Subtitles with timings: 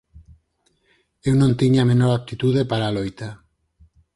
[1.29, 3.27] Eu non tiña a menor aptitude para a loita.